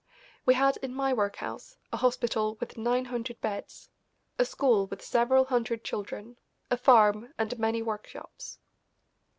[0.47, 3.87] We had, in my workhouse, a hospital with nine hundred beds,
[4.39, 6.39] a school with several hundred children,
[6.71, 8.57] a farm, and many workshops.